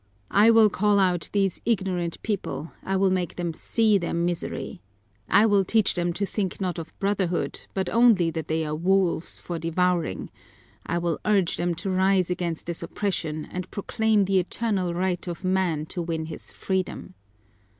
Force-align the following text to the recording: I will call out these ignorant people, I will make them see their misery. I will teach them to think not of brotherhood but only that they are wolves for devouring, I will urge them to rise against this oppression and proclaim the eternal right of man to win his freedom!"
I 0.31 0.49
will 0.49 0.67
call 0.71 0.97
out 0.97 1.29
these 1.31 1.61
ignorant 1.63 2.19
people, 2.23 2.71
I 2.81 2.95
will 2.95 3.11
make 3.11 3.35
them 3.35 3.53
see 3.53 3.99
their 3.99 4.15
misery. 4.15 4.81
I 5.29 5.45
will 5.45 5.63
teach 5.63 5.93
them 5.93 6.11
to 6.13 6.25
think 6.25 6.59
not 6.59 6.79
of 6.79 6.91
brotherhood 6.97 7.59
but 7.75 7.87
only 7.87 8.31
that 8.31 8.47
they 8.47 8.65
are 8.65 8.73
wolves 8.73 9.39
for 9.39 9.59
devouring, 9.59 10.31
I 10.87 10.97
will 10.97 11.19
urge 11.23 11.55
them 11.57 11.75
to 11.75 11.91
rise 11.91 12.31
against 12.31 12.65
this 12.65 12.81
oppression 12.81 13.47
and 13.51 13.69
proclaim 13.69 14.25
the 14.25 14.39
eternal 14.39 14.95
right 14.95 15.27
of 15.27 15.43
man 15.45 15.85
to 15.93 16.01
win 16.01 16.25
his 16.25 16.51
freedom!" 16.51 17.13